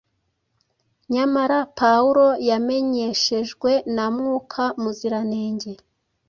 [1.13, 5.71] Nyamara, Pawulo yamenyeshejwe na Mwuka Muziranenge